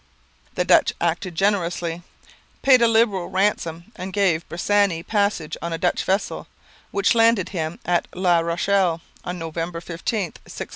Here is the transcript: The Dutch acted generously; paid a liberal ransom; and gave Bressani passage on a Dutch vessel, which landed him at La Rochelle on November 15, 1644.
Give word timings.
The 0.55 0.65
Dutch 0.65 0.93
acted 0.99 1.35
generously; 1.35 2.01
paid 2.63 2.81
a 2.81 2.87
liberal 2.87 3.27
ransom; 3.29 3.91
and 3.95 4.11
gave 4.11 4.49
Bressani 4.49 5.03
passage 5.03 5.55
on 5.61 5.73
a 5.73 5.77
Dutch 5.77 6.03
vessel, 6.03 6.47
which 6.89 7.13
landed 7.13 7.49
him 7.49 7.79
at 7.85 8.07
La 8.15 8.39
Rochelle 8.39 9.01
on 9.23 9.37
November 9.37 9.79
15, 9.79 9.97
1644. 10.21 10.69